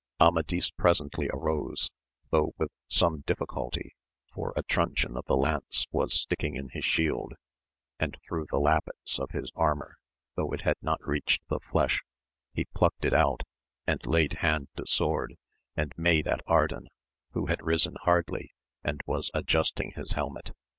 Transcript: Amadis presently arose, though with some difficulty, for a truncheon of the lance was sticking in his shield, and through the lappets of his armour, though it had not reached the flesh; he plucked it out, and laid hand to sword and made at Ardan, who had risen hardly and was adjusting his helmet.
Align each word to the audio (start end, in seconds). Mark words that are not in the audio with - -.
Amadis 0.19 0.71
presently 0.71 1.29
arose, 1.31 1.91
though 2.31 2.55
with 2.57 2.71
some 2.87 3.19
difficulty, 3.27 3.93
for 4.33 4.51
a 4.55 4.63
truncheon 4.63 5.15
of 5.15 5.25
the 5.25 5.37
lance 5.37 5.85
was 5.91 6.19
sticking 6.19 6.55
in 6.55 6.69
his 6.69 6.83
shield, 6.83 7.35
and 7.99 8.17
through 8.27 8.47
the 8.49 8.57
lappets 8.57 9.19
of 9.19 9.29
his 9.29 9.51
armour, 9.53 9.97
though 10.35 10.51
it 10.53 10.61
had 10.61 10.77
not 10.81 11.05
reached 11.07 11.47
the 11.49 11.59
flesh; 11.59 12.01
he 12.51 12.65
plucked 12.73 13.05
it 13.05 13.13
out, 13.13 13.41
and 13.85 14.07
laid 14.07 14.33
hand 14.39 14.69
to 14.75 14.87
sword 14.87 15.35
and 15.77 15.93
made 15.97 16.27
at 16.27 16.41
Ardan, 16.47 16.87
who 17.33 17.45
had 17.45 17.63
risen 17.63 17.95
hardly 18.01 18.49
and 18.83 19.01
was 19.05 19.29
adjusting 19.35 19.91
his 19.91 20.13
helmet. 20.13 20.51